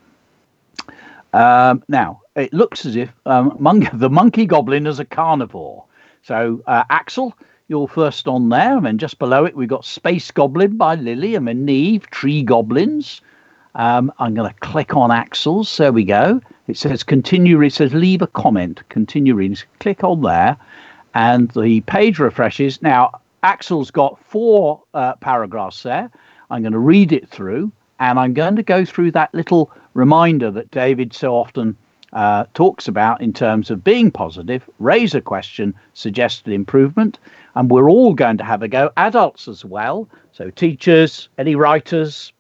[1.34, 5.84] Um, now, it looks as if um, mon- the monkey goblin is a carnivore.
[6.24, 7.34] So, uh, Axel,
[7.68, 8.78] you're first on there.
[8.78, 12.44] And then just below it, we've got Space Goblin by Lily and then Neve, Tree
[12.44, 13.22] Goblins.
[13.76, 15.76] Um, I'm going to click on Axel's.
[15.78, 16.42] There we go.
[16.68, 17.62] It says continue.
[17.62, 18.82] It says leave a comment.
[18.90, 19.58] Continue reading.
[19.80, 20.58] Click on there,
[21.14, 22.82] and the page refreshes.
[22.82, 26.10] Now Axel's got four uh, paragraphs there.
[26.50, 30.50] I'm going to read it through, and I'm going to go through that little reminder
[30.52, 31.78] that David so often
[32.14, 37.20] uh, talks about in terms of being positive, raise a question, suggest an improvement,
[37.58, 38.92] and we're all going to have a go.
[38.98, 40.08] Adults as well.
[40.32, 42.32] So teachers, any writers,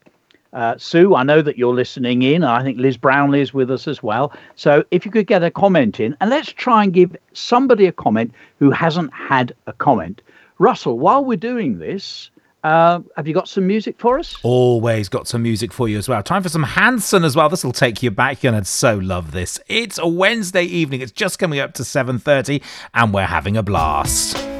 [0.53, 2.43] uh, Sue, I know that you're listening in.
[2.43, 4.31] I think Liz Brownlee is with us as well.
[4.55, 7.91] So if you could get a comment in, and let's try and give somebody a
[7.91, 10.21] comment who hasn't had a comment.
[10.59, 12.29] Russell, while we're doing this,
[12.63, 14.35] uh, have you got some music for us?
[14.43, 16.21] Always got some music for you as well.
[16.21, 17.49] Time for some Hanson as well.
[17.49, 18.43] This will take you back.
[18.43, 19.59] You're gonna so love this.
[19.67, 21.01] It's a Wednesday evening.
[21.01, 22.61] It's just coming up to 7:30,
[22.93, 24.56] and we're having a blast.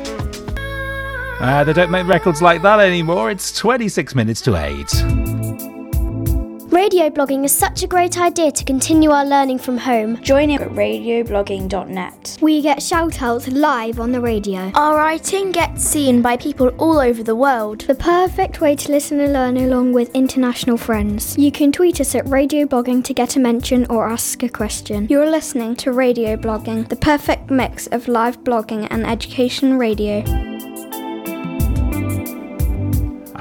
[1.39, 3.30] Uh, they don't make records like that anymore.
[3.30, 4.91] It's 26 minutes to eight.
[6.78, 10.21] Radio blogging is such a great idea to continue our learning from home.
[10.21, 12.38] Join in at radioblogging.net.
[12.39, 14.71] We get shout outs live on the radio.
[14.76, 17.82] Our writing gets seen by people all over the world.
[17.82, 21.38] The perfect way to listen and learn along with international friends.
[21.38, 25.08] You can tweet us at Radio Blogging to get a mention or ask a question.
[25.10, 30.57] You're listening to Radio Blogging, the perfect mix of live blogging and education radio.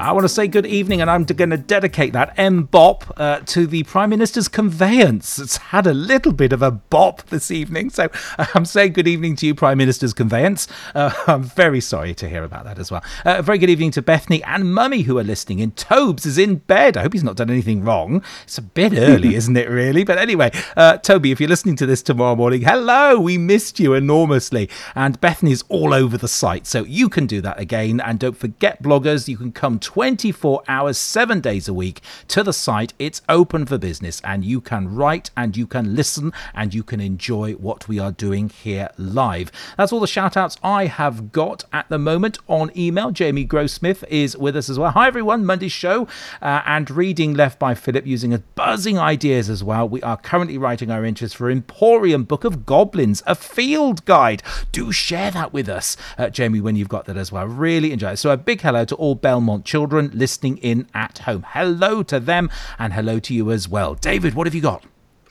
[0.07, 3.67] I want to say good evening, and I'm going to dedicate that MMMBop uh, to
[3.67, 5.37] the Prime Minister's conveyance.
[5.37, 9.09] It's had a little bit of a bop this evening, so uh, I'm saying good
[9.09, 10.65] evening to you, Prime Minister's conveyance.
[10.95, 13.03] Uh, I'm very sorry to hear about that as well.
[13.25, 15.71] Uh, very good evening to Bethany and Mummy who are listening in.
[15.71, 16.95] Tobes is in bed.
[16.95, 18.23] I hope he's not done anything wrong.
[18.43, 20.05] It's a bit early, isn't it, really?
[20.05, 23.93] But anyway, uh, Toby, if you're listening to this tomorrow morning, hello, we missed you
[23.93, 24.69] enormously.
[24.95, 27.99] And Bethany's all over the site, so you can do that again.
[27.99, 32.53] And don't forget, bloggers, you can come 24 hours, seven days a week to the
[32.53, 32.93] site.
[32.99, 37.01] It's open for business and you can write and you can listen and you can
[37.01, 39.51] enjoy what we are doing here live.
[39.75, 43.09] That's all the shout outs I have got at the moment on email.
[43.09, 44.91] Jamie Grossmith is with us as well.
[44.91, 45.43] Hi, everyone.
[45.43, 46.07] Monday's show
[46.43, 49.89] uh, and reading left by Philip using a buzzing ideas as well.
[49.89, 54.43] We are currently writing our interest for Emporium Book of Goblins, a field guide.
[54.71, 57.47] Do share that with us, uh, Jamie, when you've got that as well.
[57.47, 58.17] Really enjoy it.
[58.17, 61.45] So, a big hello to all Belmont children listening in at home.
[61.47, 63.95] Hello to them and hello to you as well.
[63.95, 64.83] David, what have you got?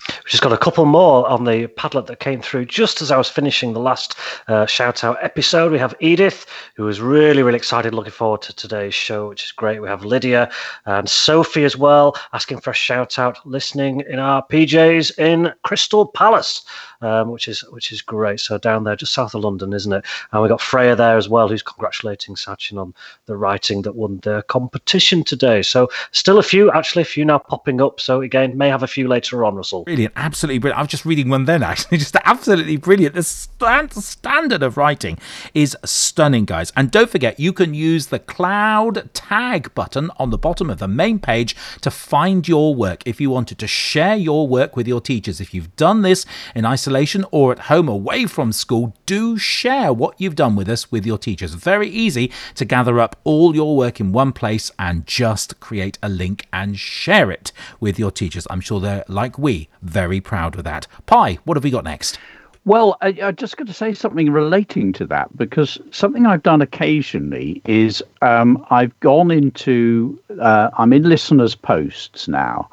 [0.09, 3.16] We've just got a couple more on the Padlet that came through just as I
[3.16, 4.16] was finishing the last
[4.49, 5.73] uh, shout out episode.
[5.73, 9.53] We have Edith, who is really, really excited, looking forward to today's show, which is
[9.53, 9.81] great.
[9.81, 10.51] We have Lydia
[10.85, 16.07] and Sophie as well, asking for a shout out, listening in our PJs in Crystal
[16.07, 16.64] Palace.
[17.03, 18.40] Um, which is which is great.
[18.40, 20.03] So down there, just south of London, isn't it?
[20.33, 22.95] And we got Freya there as well, who's congratulating Sachin on
[23.27, 25.61] the writing that won the competition today.
[25.61, 28.01] So still a few, actually, a few now popping up.
[28.01, 29.85] So again, may have a few later on, Russell.
[29.96, 30.78] Brilliant, absolutely brilliant.
[30.78, 33.14] I was just reading one then, actually, just absolutely brilliant.
[33.14, 35.16] The stand, standard of writing
[35.54, 36.70] is stunning, guys.
[36.76, 40.87] And don't forget, you can use the cloud tag button on the bottom of the
[40.87, 45.00] main page to find your work if you wanted to share your work with your
[45.00, 45.40] teachers.
[45.40, 50.20] If you've done this in isolation or at home away from school, do share what
[50.20, 51.54] you've done with us with your teachers.
[51.54, 56.11] Very easy to gather up all your work in one place and just create a
[56.11, 58.46] link and share it with your teachers.
[58.50, 60.87] I'm sure they're like we, very proud of that.
[61.07, 62.18] Pie, what have we got next?
[62.66, 66.61] Well, I, I just got to say something relating to that because something I've done
[66.61, 72.68] occasionally is um, I've gone into, uh, I'm in listeners' posts now,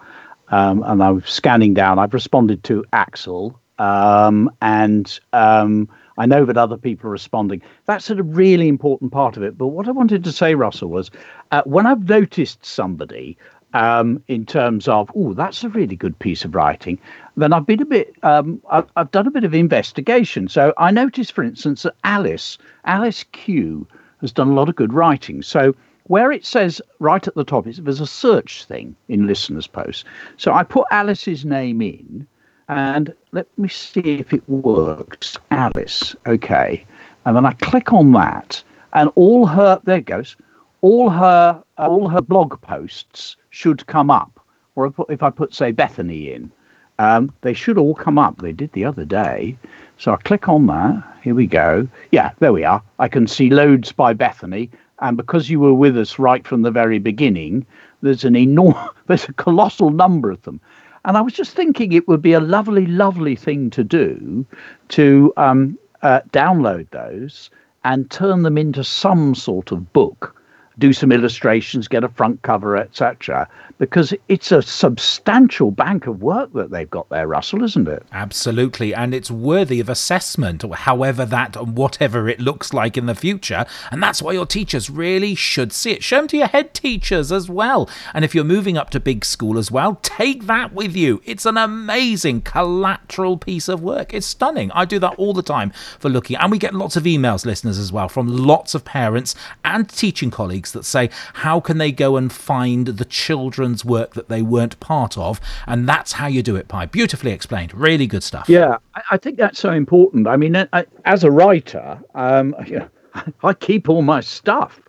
[0.48, 2.00] um, and I'm scanning down.
[2.00, 7.62] I've responded to Axel, um, and um, I know that other people are responding.
[7.86, 9.60] That's a really important part of it.
[9.60, 11.12] But what I wanted to say, Russell, was
[11.52, 13.38] uh, when I've noticed somebody
[13.74, 17.00] um, in terms of, oh, that's a really good piece of writing,
[17.36, 20.48] then I've been a bit, um, I've, I've done a bit of investigation.
[20.48, 23.88] So I noticed, for instance, that Alice, Alice Q,
[24.22, 25.42] has done a lot of good writing.
[25.42, 29.68] So where it says right at the top, it's, there's a search thing in listeners'
[29.68, 30.04] posts.
[30.38, 32.28] So I put Alice's name in,
[32.70, 35.38] and let me see if it works.
[35.52, 36.86] Alice, okay,
[37.26, 40.36] and then I click on that, and all her there it goes,
[40.82, 44.40] all her all her blog posts should come up.
[44.76, 46.52] Or if, I put say Bethany in,
[46.98, 48.40] um, they should all come up.
[48.40, 49.56] They did the other day.
[50.00, 51.04] So I click on that.
[51.22, 51.88] Here we go.
[52.12, 52.82] Yeah, there we are.
[52.98, 54.72] I can see loads by Bethany.
[55.00, 57.66] And because you were with us right from the very beginning,
[58.02, 60.60] there's an enormous, there's a colossal number of them.
[61.06, 64.46] And I was just thinking it would be a lovely, lovely thing to do
[64.90, 67.52] to um, uh, download those
[67.84, 70.36] and turn them into some sort of book
[70.80, 73.48] do some illustrations, get a front cover, etc.
[73.78, 78.04] Because it's a substantial bank of work that they've got there, Russell, isn't it?
[78.12, 83.16] Absolutely, and it's worthy of assessment, however that and whatever it looks like in the
[83.16, 83.66] future.
[83.92, 86.04] And that's why your teachers really should see it.
[86.04, 87.90] Show them to your head teachers as well.
[88.14, 91.22] And if you're moving up to big school as well, take that with you.
[91.26, 94.14] It's an amazing collateral piece of work.
[94.14, 94.72] It's stunning.
[94.72, 97.78] I do that all the time for looking, and we get lots of emails, listeners,
[97.78, 101.92] as well, from lots of parents and teaching colleagues colleagues that say, how can they
[101.92, 105.40] go and find the children's work that they weren't part of?
[105.68, 106.86] And that's how you do it, Pie.
[106.88, 107.74] Beautifully explained.
[107.74, 108.48] Really good stuff.
[108.50, 108.78] Yeah,
[109.12, 110.28] I think that's so important.
[110.28, 112.56] I mean, I, as a writer, um,
[113.44, 114.80] I keep all my stuff.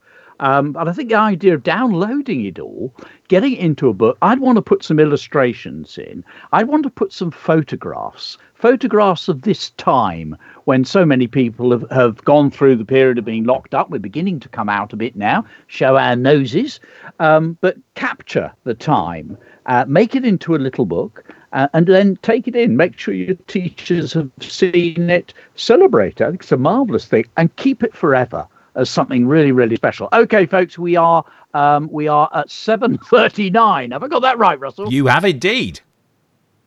[0.40, 2.92] Um, but I think the idea of downloading it all,
[3.28, 6.24] getting it into a book, I'd want to put some illustrations in.
[6.52, 11.88] I'd want to put some photographs, photographs of this time when so many people have,
[11.90, 13.90] have gone through the period of being locked up.
[13.90, 16.80] We're beginning to come out a bit now, show our noses,
[17.20, 21.24] um, but capture the time, uh, make it into a little book.
[21.52, 22.76] Uh, and then take it in.
[22.76, 25.32] Make sure your teachers have seen it.
[25.54, 26.24] Celebrate it.
[26.24, 30.08] I think it's a marvelous thing, and keep it forever as something really, really special.
[30.12, 31.24] Okay, folks, we are
[31.54, 33.92] um, we are at seven thirty nine.
[33.92, 34.92] Have I got that right, Russell?
[34.92, 35.80] You have indeed.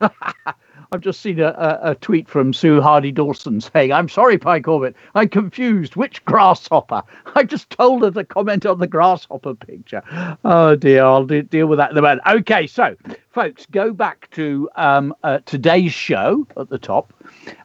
[0.90, 4.60] I've just seen a, a, a, tweet from Sue Hardy Dawson saying, I'm sorry, Pie
[4.60, 5.96] Corbett, I'm confused.
[5.96, 7.02] Which grasshopper?
[7.34, 10.02] I just told her to comment on the grasshopper picture.
[10.44, 11.04] Oh, dear.
[11.04, 12.22] I'll de- deal with that in a moment.
[12.26, 12.96] Okay, so,
[13.32, 17.12] folks, go back to um, uh, today's show at the top.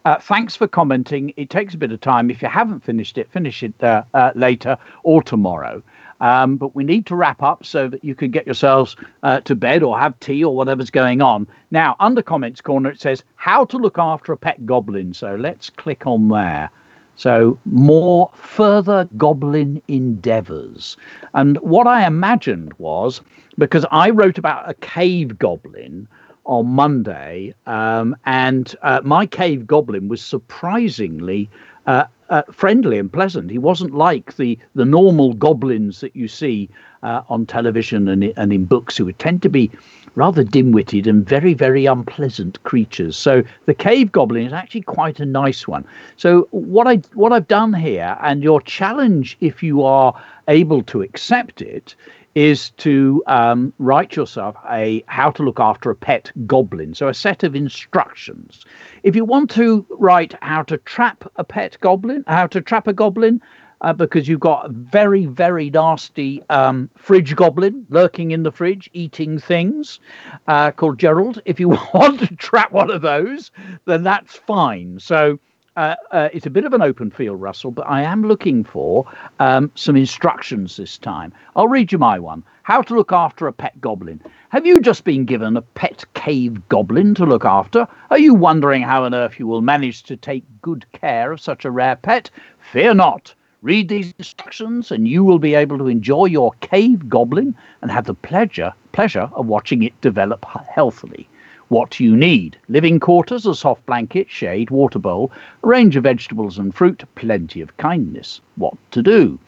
[0.03, 1.33] Uh, thanks for commenting.
[1.37, 2.29] It takes a bit of time.
[2.29, 5.81] If you haven't finished it, finish it uh, uh later or tomorrow.
[6.21, 9.55] Um, but we need to wrap up so that you can get yourselves uh, to
[9.55, 11.47] bed or have tea or whatever's going on.
[11.71, 15.13] Now, under comments corner, it says how to look after a pet goblin.
[15.13, 16.69] So let's click on there.
[17.15, 20.97] So, more further goblin endeavors.
[21.35, 23.21] And what I imagined was
[23.57, 26.07] because I wrote about a cave goblin
[26.45, 31.49] on Monday, um, and uh, my cave goblin was surprisingly
[31.85, 33.51] uh, uh, friendly and pleasant.
[33.51, 36.67] He wasn't like the the normal goblins that you see
[37.03, 39.69] uh, on television and and in books, who tend to be
[40.15, 43.15] rather dim-witted and very very unpleasant creatures.
[43.15, 45.85] So the cave goblin is actually quite a nice one.
[46.17, 50.11] So what I what I've done here, and your challenge, if you are
[50.47, 51.95] able to accept it,
[52.35, 56.93] is to um, write yourself a how to look after a pet goblin.
[56.93, 58.65] So a set of instructions.
[59.03, 62.93] If you want to write how to trap a pet goblin, how to trap a
[62.93, 63.41] goblin,
[63.81, 68.89] uh, because you've got a very very nasty um, fridge goblin lurking in the fridge
[68.93, 69.99] eating things
[70.47, 71.41] uh, called Gerald.
[71.45, 73.51] If you want to trap one of those,
[73.85, 74.99] then that's fine.
[74.99, 75.39] So
[75.75, 79.05] uh, uh, it's a bit of an open field, Russell, but I am looking for
[79.39, 81.33] um, some instructions this time.
[81.55, 82.43] I'll read you my one.
[82.63, 84.21] How to look after a pet goblin.
[84.49, 87.87] Have you just been given a pet cave goblin to look after?
[88.09, 91.65] Are you wondering how on earth you will manage to take good care of such
[91.65, 92.29] a rare pet?
[92.71, 93.33] Fear not.
[93.63, 98.05] Read these instructions, and you will be able to enjoy your cave goblin and have
[98.05, 101.27] the pleasure pleasure of watching it develop healthily
[101.73, 102.55] what you need.
[102.69, 105.31] Living quarters, a soft blanket, shade, water bowl,
[105.63, 108.41] a range of vegetables and fruit, plenty of kindness.
[108.57, 109.39] What to do?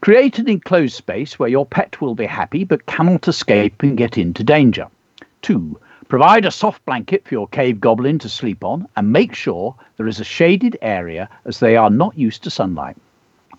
[0.00, 4.18] Create an enclosed space where your pet will be happy but cannot escape and get
[4.18, 4.88] into danger.
[5.42, 5.78] 2.
[6.08, 10.08] Provide a soft blanket for your cave goblin to sleep on and make sure there
[10.08, 12.96] is a shaded area as they are not used to sunlight.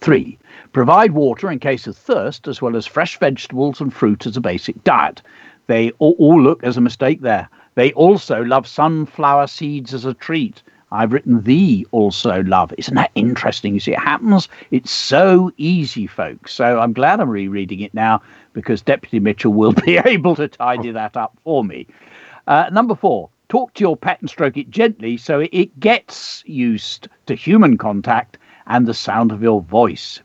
[0.01, 0.37] 3.
[0.73, 4.41] Provide water in case of thirst as well as fresh vegetables and fruit as a
[4.41, 5.21] basic diet.
[5.67, 7.47] They all, all look, as a mistake there.
[7.75, 10.63] They also love sunflower seeds as a treat.
[10.91, 12.73] I've written thee also love.
[12.77, 13.73] Isn't that interesting?
[13.73, 14.47] You see, it happens.
[14.71, 16.53] It's so easy, folks.
[16.53, 18.21] So I'm glad I'm rereading it now
[18.53, 21.87] because Deputy Mitchell will be able to tidy that up for me.
[22.47, 27.09] Uh, number four, talk to your pet and stroke it gently so it gets used
[27.25, 28.37] to human contact
[28.67, 30.21] and the sound of your voice.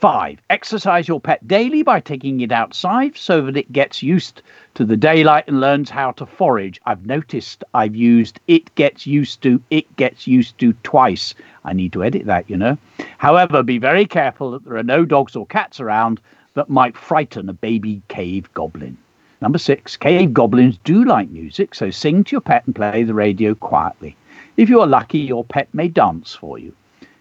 [0.00, 4.40] Five, exercise your pet daily by taking it outside so that it gets used
[4.72, 6.80] to the daylight and learns how to forage.
[6.86, 11.34] I've noticed I've used it gets used to, it gets used to twice.
[11.66, 12.78] I need to edit that, you know.
[13.18, 16.18] However, be very careful that there are no dogs or cats around
[16.54, 18.96] that might frighten a baby cave goblin.
[19.42, 23.12] Number six, cave goblins do like music, so sing to your pet and play the
[23.12, 24.16] radio quietly.
[24.56, 26.74] If you are lucky, your pet may dance for you.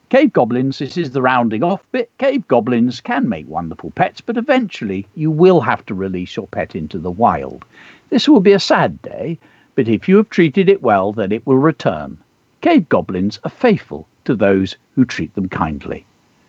[0.09, 2.09] Cave goblins, this is the rounding off bit.
[2.17, 6.75] Cave goblins can make wonderful pets, but eventually you will have to release your pet
[6.75, 7.63] into the wild.
[8.09, 9.37] This will be a sad day,
[9.75, 12.17] but if you have treated it well, then it will return.
[12.61, 16.03] Cave goblins are faithful to those who treat them kindly.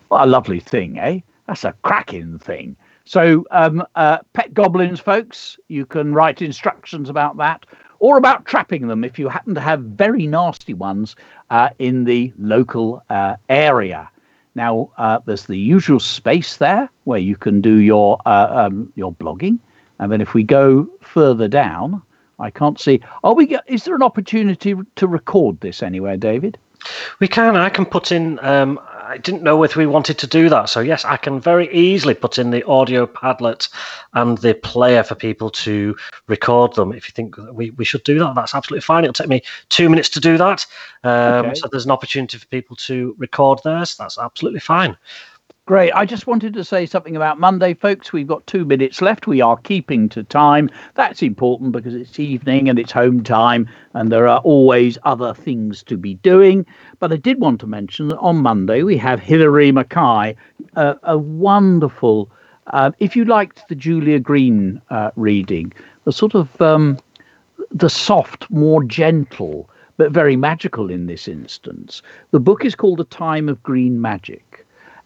[0.08, 1.20] What a lovely thing, eh?
[1.46, 2.76] That's a cracking thing.
[3.04, 7.66] So, um, uh, pet goblins, folks, you can write instructions about that
[8.00, 11.14] or about trapping them if you happen to have very nasty ones
[11.50, 14.10] uh, in the local uh, area.
[14.56, 19.12] Now, uh, there's the usual space there where you can do your uh, um, your
[19.12, 19.60] blogging,
[20.00, 22.02] and then if we go further down,
[22.40, 23.00] I can't see.
[23.22, 23.56] Are we?
[23.66, 26.58] Is there an opportunity to record this anywhere, David?
[27.20, 27.56] We can.
[27.56, 28.80] I can put in um,
[29.10, 30.68] I didn't know if we wanted to do that.
[30.68, 33.68] So yes, I can very easily put in the audio padlet
[34.14, 35.96] and the player for people to
[36.28, 36.92] record them.
[36.92, 39.02] If you think we, we should do that, that's absolutely fine.
[39.02, 40.64] It'll take me two minutes to do that.
[41.02, 41.54] Um, okay.
[41.54, 43.96] So there's an opportunity for people to record theirs.
[43.96, 44.96] That's absolutely fine.
[45.70, 45.92] Great.
[45.92, 48.12] I just wanted to say something about Monday, folks.
[48.12, 49.28] We've got two minutes left.
[49.28, 50.68] We are keeping to time.
[50.96, 55.84] That's important because it's evening and it's home time, and there are always other things
[55.84, 56.66] to be doing.
[56.98, 60.34] But I did want to mention that on Monday we have Hilary McKay,
[60.74, 62.32] uh, a wonderful.
[62.66, 66.98] Uh, if you liked the Julia Green uh, reading, the sort of um,
[67.70, 72.02] the soft, more gentle, but very magical in this instance.
[72.32, 74.49] The book is called A Time of Green Magic.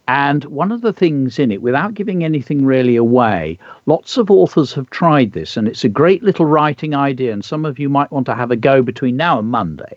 [0.06, 4.74] And one of the things in it, without giving anything really away, lots of authors
[4.74, 7.32] have tried this, and it's a great little writing idea.
[7.32, 9.96] And some of you might want to have a go between now and Monday.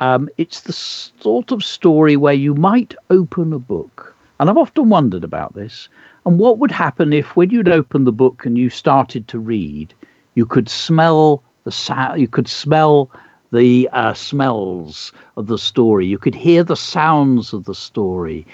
[0.00, 4.90] Um, it's the sort of story where you might open a book, and I've often
[4.90, 5.88] wondered about this.
[6.26, 9.94] And what would happen if, when you'd open the book and you started to read,
[10.34, 13.10] you could smell the sound, you could smell
[13.50, 18.46] the uh, smells of the story, you could hear the sounds of the story.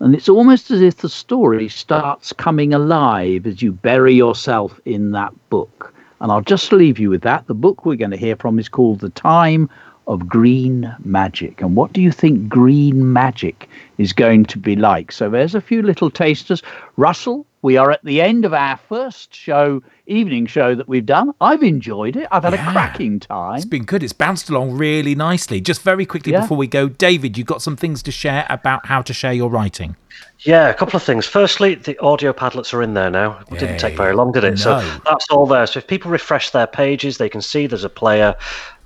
[0.00, 5.12] And it's almost as if the story starts coming alive as you bury yourself in
[5.12, 5.92] that book.
[6.20, 7.46] And I'll just leave you with that.
[7.46, 9.68] The book we're going to hear from is called The Time
[10.06, 11.60] of Green Magic.
[11.60, 15.12] And what do you think green magic is going to be like?
[15.12, 16.62] So there's a few little tasters.
[16.96, 21.32] Russell, we are at the end of our first show, evening show that we've done.
[21.40, 22.26] I've enjoyed it.
[22.30, 22.68] I've had yeah.
[22.68, 23.56] a cracking time.
[23.56, 24.02] It's been good.
[24.02, 25.60] It's bounced along really nicely.
[25.60, 26.40] Just very quickly yeah.
[26.40, 29.50] before we go, David, you've got some things to share about how to share your
[29.50, 29.96] writing.
[30.40, 31.26] Yeah, a couple of things.
[31.26, 33.38] Firstly, the audio padlets are in there now.
[33.40, 33.58] It Yay.
[33.58, 34.50] didn't take very long, did it?
[34.50, 34.56] No.
[34.56, 35.66] So that's all there.
[35.66, 38.34] So if people refresh their pages, they can see there's a player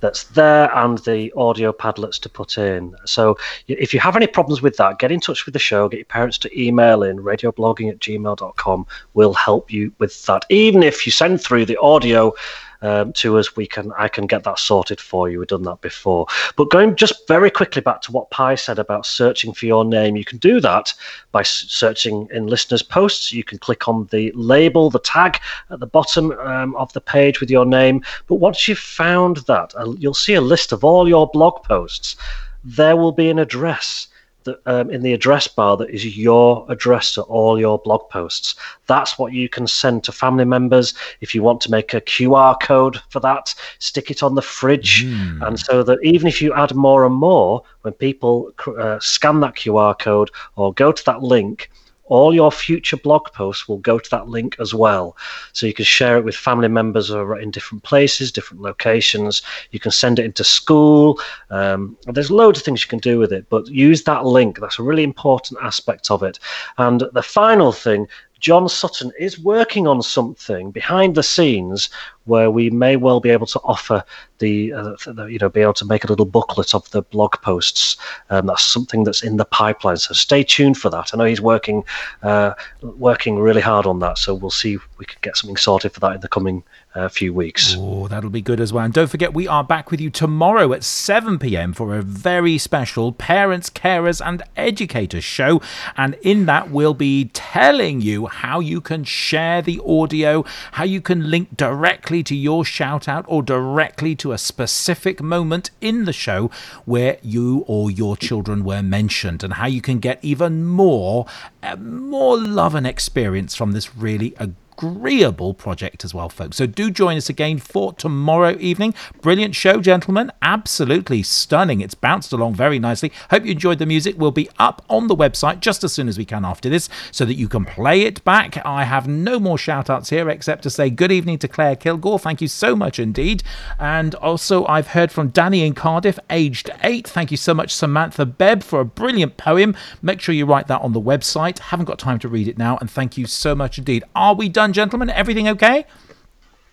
[0.01, 2.95] that's there and the audio padlets to put in.
[3.05, 5.97] So if you have any problems with that, get in touch with the show, get
[5.97, 8.64] your parents to email in radioblogging at gmail.com.
[9.13, 10.45] We'll help you with that.
[10.49, 12.33] Even if you send through the audio
[12.81, 15.39] um, to us, we can I can get that sorted for you.
[15.39, 16.27] We've done that before.
[16.55, 20.15] But going just very quickly back to what Pie said about searching for your name,
[20.15, 20.93] you can do that
[21.31, 23.31] by searching in listeners' posts.
[23.31, 25.39] You can click on the label, the tag
[25.69, 28.03] at the bottom um, of the page with your name.
[28.27, 32.15] But once you've found that, uh, you'll see a list of all your blog posts.
[32.63, 34.07] There will be an address
[34.45, 38.55] that, um, in the address bar that is your address to all your blog posts.
[38.87, 40.93] That's what you can send to family members.
[41.21, 45.05] If you want to make a QR code for that, stick it on the fridge.
[45.05, 45.45] Mm.
[45.45, 49.55] And so that even if you add more and more, when people uh, scan that
[49.55, 51.69] QR code or go to that link,
[52.05, 55.17] all your future blog posts will go to that link as well.
[55.53, 59.41] So you can share it with family members or in different places, different locations.
[59.71, 61.19] You can send it into school.
[61.49, 64.59] Um, there's loads of things you can do with it, but use that link.
[64.59, 66.39] That's a really important aspect of it.
[66.77, 68.07] And the final thing
[68.45, 71.89] John Sutton is working on something behind the scenes
[72.25, 74.03] where we may well be able to offer
[74.37, 77.41] the, uh, the you know, be able to make a little booklet of the blog
[77.41, 77.97] posts.
[78.29, 79.97] Um, that's something that's in the pipeline.
[79.97, 81.09] So stay tuned for that.
[81.11, 81.83] I know he's working,
[82.21, 84.19] uh, working really hard on that.
[84.19, 86.61] So we'll see if we can get something sorted for that in the coming
[86.95, 87.75] uh, few weeks.
[87.77, 88.85] Oh, that'll be good as well.
[88.85, 91.73] And don't forget, we are back with you tomorrow at 7 p.m.
[91.73, 95.61] for a very special parents, carers, and educators show.
[95.97, 101.01] And in that, we'll be telling you how you can share the audio, how you
[101.01, 106.05] can link directly directly to your shout out or directly to a specific moment in
[106.05, 106.49] the show
[106.85, 111.25] where you or your children were mentioned and how you can get even more,
[111.63, 114.35] uh, more love and experience from this really
[114.77, 116.57] agreeable project as well, folks.
[116.57, 118.93] So do join us again for tomorrow evening.
[119.21, 120.31] Brilliant show, gentlemen.
[120.41, 121.81] Absolutely stunning.
[121.81, 123.11] It's bounced along very nicely.
[123.29, 124.15] Hope you enjoyed the music.
[124.17, 127.25] We'll be up on the website just as soon as we can after this so
[127.25, 128.63] that you can play it back.
[128.65, 132.19] I have no more shout outs here except to say good evening to Claire Kilgore.
[132.19, 133.43] Thank you so much indeed.
[133.79, 137.07] And also, I've heard from Danny in Cardiff, aged eight.
[137.07, 139.75] Thank you so much, Samantha Bebb, for a brilliant poem.
[140.01, 141.59] Make sure you write that on the website.
[141.59, 142.77] Haven't got time to read it now.
[142.77, 144.03] And thank you so much indeed.
[144.15, 145.09] Are we done, gentlemen?
[145.09, 145.85] Everything okay?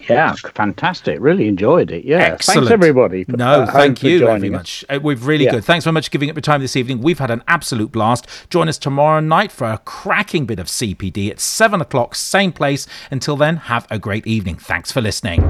[0.09, 1.19] Yeah, fantastic.
[1.21, 2.05] Really enjoyed it.
[2.05, 2.19] Yeah.
[2.19, 2.61] Excellent.
[2.69, 3.23] Thanks, everybody.
[3.23, 4.51] for- No, thank you very us.
[4.53, 4.85] much.
[4.91, 5.53] Uh, we've really Yeah.
[5.53, 5.65] good.
[5.65, 7.01] Thanks very much for giving up your time this evening.
[7.03, 8.27] We've had an absolute blast.
[8.51, 12.89] Join us tomorrow night for a cracking bit of CPD at seven o'clock, same place.
[13.13, 14.57] Until then, have a great evening.
[14.57, 15.43] Thanks for listening.